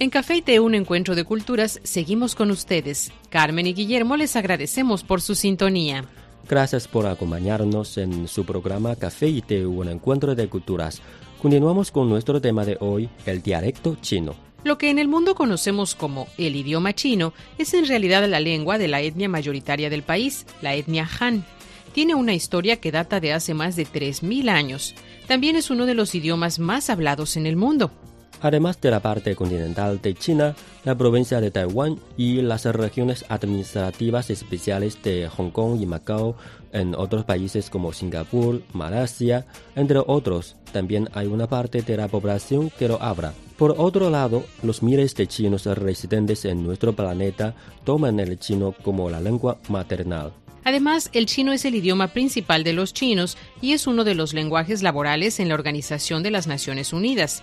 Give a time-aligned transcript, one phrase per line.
[0.00, 3.12] En Café y Té, un encuentro de culturas, seguimos con ustedes.
[3.30, 6.04] Carmen y Guillermo les agradecemos por su sintonía.
[6.48, 11.00] Gracias por acompañarnos en su programa Café y Té, un encuentro de culturas.
[11.40, 14.34] Continuamos con nuestro tema de hoy, el dialecto chino.
[14.64, 18.78] Lo que en el mundo conocemos como el idioma chino es en realidad la lengua
[18.78, 21.44] de la etnia mayoritaria del país, la etnia Han.
[21.92, 24.96] Tiene una historia que data de hace más de 3.000 años.
[25.28, 27.92] También es uno de los idiomas más hablados en el mundo.
[28.44, 34.28] Además de la parte continental de China, la provincia de Taiwán y las regiones administrativas
[34.28, 36.36] especiales de Hong Kong y Macao,
[36.70, 42.68] en otros países como Singapur, Malasia, entre otros, también hay una parte de la población
[42.78, 43.32] que lo habla.
[43.56, 47.54] Por otro lado, los miles de chinos residentes en nuestro planeta
[47.84, 50.34] toman el chino como la lengua maternal.
[50.64, 54.34] Además, el chino es el idioma principal de los chinos y es uno de los
[54.34, 57.42] lenguajes laborales en la Organización de las Naciones Unidas.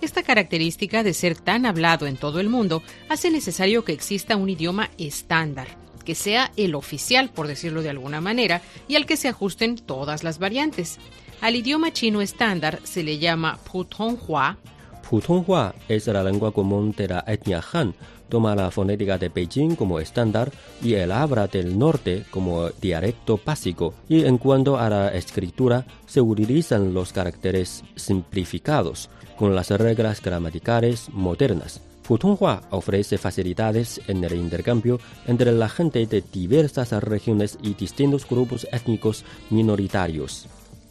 [0.00, 4.50] Esta característica de ser tan hablado en todo el mundo hace necesario que exista un
[4.50, 5.66] idioma estándar,
[6.04, 10.22] que sea el oficial, por decirlo de alguna manera, y al que se ajusten todas
[10.22, 10.98] las variantes.
[11.40, 14.58] Al idioma chino estándar se le llama Putonghua.
[15.08, 17.94] Putonghua es la lengua común de la etnia Han.
[18.28, 20.50] Toma la fonética de Beijing como estándar
[20.82, 23.94] y el habla del norte como dialecto básico.
[24.08, 31.08] Y en cuanto a la escritura, se utilizan los caracteres simplificados con las reglas gramaticales
[31.10, 31.80] modernas.
[32.02, 38.66] Putonghua ofrece facilidades en el intercambio entre la gente de diversas regiones y distintos grupos
[38.72, 40.48] étnicos minoritarios.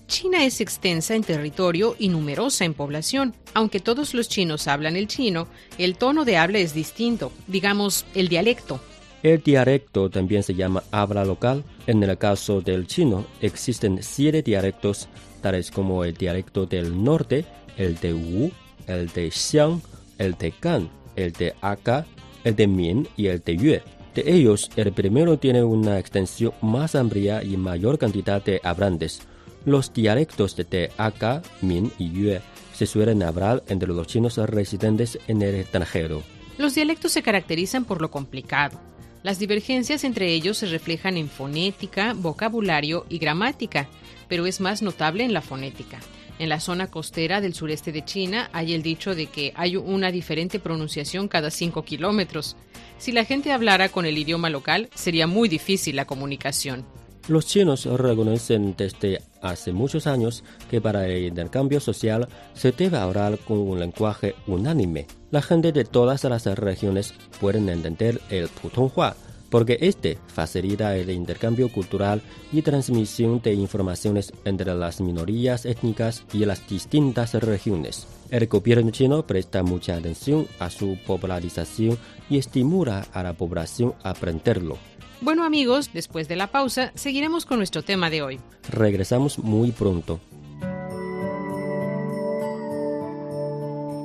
[0.07, 3.33] China es extensa en territorio y numerosa en población.
[3.53, 8.27] Aunque todos los chinos hablan el chino, el tono de habla es distinto, digamos, el
[8.27, 8.79] dialecto.
[9.23, 11.63] El dialecto también se llama habla local.
[11.87, 15.07] En el caso del chino, existen siete dialectos,
[15.41, 17.45] tales como el dialecto del norte,
[17.75, 18.51] el de Wu,
[18.85, 19.81] el de Xiang,
[20.19, 22.05] el de Gan, el de Aka,
[22.43, 23.83] el de Min y el de Yue.
[24.13, 29.21] De ellos, el primero tiene una extensión más amplia y mayor cantidad de hablantes.
[29.65, 32.41] Los dialectos de Aka, Min y Yue
[32.73, 36.21] se suelen hablar entre los chinos residentes en el extranjero.
[36.59, 38.79] Los dialectos se caracterizan por lo complicado.
[39.23, 43.87] Las divergencias entre ellos se reflejan en fonética, vocabulario y gramática,
[44.27, 45.99] pero es más notable en la fonética.
[46.37, 50.11] En la zona costera del sureste de China hay el dicho de que hay una
[50.11, 52.55] diferente pronunciación cada 5 kilómetros.
[52.99, 56.85] Si la gente hablara con el idioma local, sería muy difícil la comunicación.
[57.27, 63.39] Los chinos reconocen desde hace muchos años que para el intercambio social se debe hablar
[63.39, 65.07] con un lenguaje unánime.
[65.31, 69.15] La gente de todas las regiones pueden entender el Putonghua,
[69.49, 76.45] porque este facilita el intercambio cultural y transmisión de informaciones entre las minorías étnicas y
[76.45, 78.07] las distintas regiones.
[78.29, 81.97] El gobierno chino presta mucha atención a su popularización
[82.29, 84.77] y estimula a la población a aprenderlo.
[85.21, 88.39] Bueno amigos, después de la pausa, seguiremos con nuestro tema de hoy.
[88.69, 90.19] Regresamos muy pronto.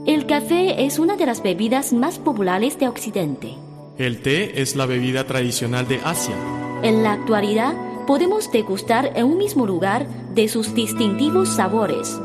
[0.07, 3.55] El café es una de las bebidas más populares de Occidente.
[3.99, 6.35] El té es la bebida tradicional de Asia.
[6.83, 7.75] En la actualidad,
[8.07, 12.19] podemos degustar en un mismo lugar de sus distintivos sabores.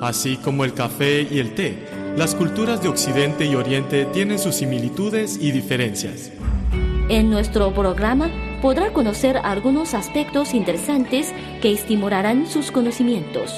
[0.00, 1.76] Así como el café y el té,
[2.16, 6.30] las culturas de Occidente y Oriente tienen sus similitudes y diferencias.
[7.08, 11.32] En nuestro programa podrá conocer algunos aspectos interesantes
[11.62, 13.54] que estimularán sus conocimientos.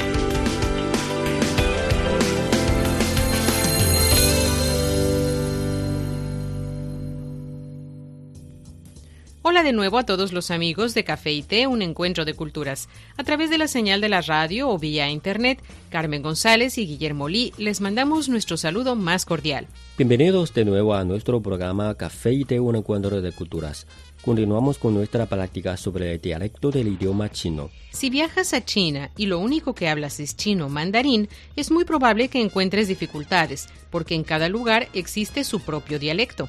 [9.48, 12.88] Hola de nuevo a todos los amigos de Café y Té, un encuentro de culturas.
[13.16, 17.28] A través de la señal de la radio o vía internet, Carmen González y Guillermo
[17.28, 19.68] Lee les mandamos nuestro saludo más cordial.
[19.96, 23.86] Bienvenidos de nuevo a nuestro programa Café y Té, un encuentro de culturas.
[24.24, 27.70] Continuamos con nuestra práctica sobre el dialecto del idioma chino.
[27.92, 32.26] Si viajas a China y lo único que hablas es chino mandarín, es muy probable
[32.26, 36.48] que encuentres dificultades, porque en cada lugar existe su propio dialecto.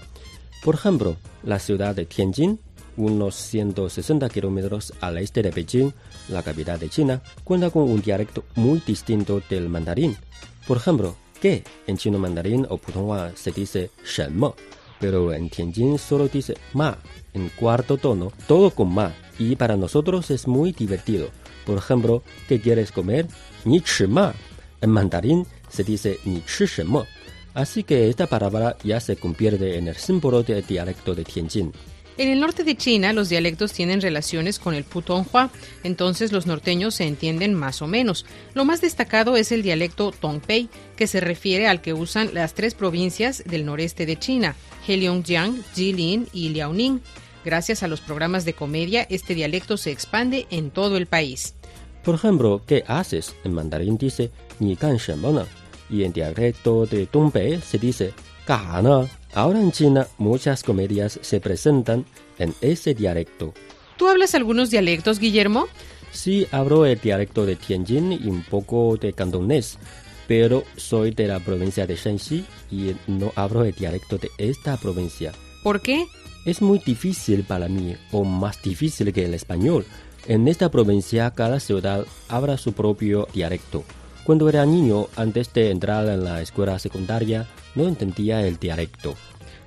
[0.63, 2.59] Por ejemplo, la ciudad de Tianjin
[2.97, 5.91] unos 160 kilómetros al este de Beijing,
[6.29, 10.17] la capital de China, cuenta con un dialecto muy distinto del mandarín.
[10.67, 13.91] Por ejemplo, que en chino mandarín o putonghua se dice
[14.99, 16.97] pero en Tianjin solo dice ma,
[17.33, 21.29] en cuarto tono, todo con ma, y para nosotros es muy divertido.
[21.65, 23.27] Por ejemplo, ¿qué quieres comer?
[23.65, 24.33] Ni ma.
[24.81, 26.41] En mandarín se dice ni.
[27.53, 31.71] Así que esta palabra ya se convierte en el símbolo del dialecto de Tianjin.
[32.17, 35.51] En el norte de China, los dialectos tienen relaciones con el Putonghua,
[35.83, 38.25] entonces los norteños se entienden más o menos.
[38.55, 42.73] Lo más destacado es el dialecto Tongpei, que se refiere al que usan las tres
[42.73, 44.55] provincias del noreste de China,
[44.87, 47.01] Heilongjiang, Jilin y Liaoning.
[47.45, 51.53] Gracias a los programas de comedia, este dialecto se expande en todo el país.
[52.03, 53.35] Por ejemplo, ¿qué haces?
[53.43, 54.97] En mandarín dice ni gan
[55.89, 58.13] y en dialecto de Tongpei se dice
[58.47, 58.79] ga
[59.37, 62.05] Ahora en China muchas comedias se presentan
[62.39, 63.53] en ese dialecto.
[63.95, 65.67] ¿Tú hablas algunos dialectos, Guillermo?
[66.11, 69.77] Sí, hablo el dialecto de Tianjin y un poco de cantonés,
[70.27, 75.33] pero soy de la provincia de Shanxi y no hablo el dialecto de esta provincia.
[75.61, 76.07] ¿Por qué?
[76.47, 79.85] Es muy difícil para mí, o más difícil que el español.
[80.27, 83.83] En esta provincia cada ciudad habla su propio dialecto.
[84.26, 89.14] Cuando era niño, antes de entrar en la escuela secundaria, no entendía el dialecto.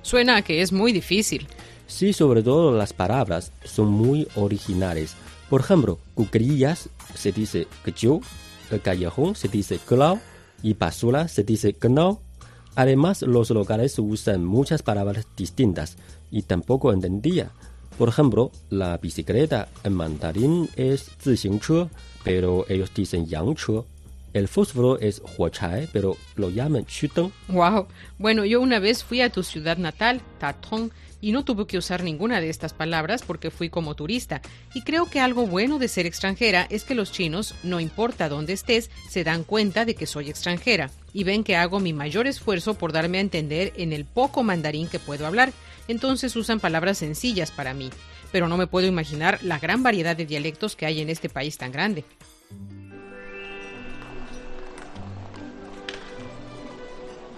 [0.02, 1.46] Suena a que es muy difícil.
[1.86, 5.14] Sí, sobre todo las palabras son muy originales.
[5.50, 8.20] Por ejemplo, cucrillas se dice yo,
[8.70, 10.18] el callejón se dice clau
[10.62, 12.20] y basura se dice gnau.
[12.74, 15.96] Además, los locales usan muchas palabras distintas
[16.30, 17.50] y tampoco entendía.
[17.96, 21.88] Por ejemplo, la bicicleta en mandarín es 自行车,
[22.24, 23.86] pero ellos dicen 洋车.
[24.33, 27.31] El fósforo es huachai, pero lo llaman chuteng.
[27.49, 27.87] Wow.
[28.17, 30.89] Bueno, yo una vez fui a tu ciudad natal, Tatong,
[31.19, 34.41] y no tuve que usar ninguna de estas palabras porque fui como turista.
[34.73, 38.53] Y creo que algo bueno de ser extranjera es que los chinos, no importa dónde
[38.53, 42.73] estés, se dan cuenta de que soy extranjera y ven que hago mi mayor esfuerzo
[42.73, 45.53] por darme a entender en el poco mandarín que puedo hablar.
[45.87, 47.89] Entonces usan palabras sencillas para mí.
[48.31, 51.57] Pero no me puedo imaginar la gran variedad de dialectos que hay en este país
[51.57, 52.05] tan grande.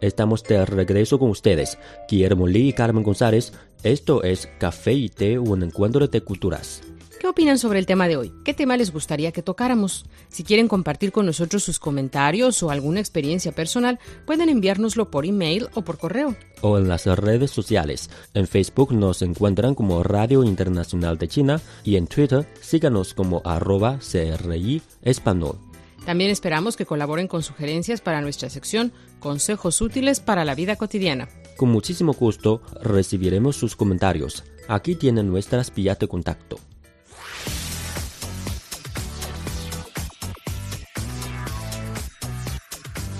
[0.00, 1.78] Estamos de regreso con ustedes,
[2.08, 3.52] Guillermo Lee y Carmen González.
[3.82, 6.82] Esto es Café y Té, un encuentro de culturas.
[7.26, 8.32] ¿Qué ¿Qué opinan sobre el tema de hoy?
[8.44, 10.06] ¿Qué tema les gustaría que tocáramos?
[10.28, 15.68] Si quieren compartir con nosotros sus comentarios o alguna experiencia personal, pueden enviárnoslo por email
[15.74, 16.36] o por correo.
[16.60, 18.10] O en las redes sociales.
[18.32, 23.98] En Facebook nos encuentran como Radio Internacional de China y en Twitter síganos como arroba
[23.98, 25.58] CRI Español.
[26.04, 31.28] También esperamos que colaboren con sugerencias para nuestra sección Consejos útiles para la vida cotidiana.
[31.56, 34.44] Con muchísimo gusto recibiremos sus comentarios.
[34.68, 36.60] Aquí tienen nuestras vías de contacto.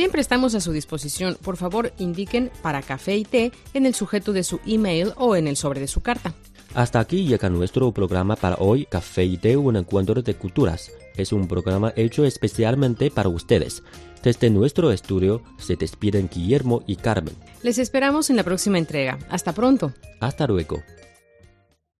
[0.00, 1.36] Siempre estamos a su disposición.
[1.42, 5.46] Por favor, indiquen para café y té en el sujeto de su email o en
[5.46, 6.32] el sobre de su carta.
[6.72, 10.90] Hasta aquí llega nuestro programa para hoy, Café y Té, un encuentro de culturas.
[11.18, 13.82] Es un programa hecho especialmente para ustedes.
[14.22, 17.34] Desde nuestro estudio se despiden Guillermo y Carmen.
[17.62, 19.18] Les esperamos en la próxima entrega.
[19.28, 19.92] Hasta pronto.
[20.18, 20.82] Hasta luego.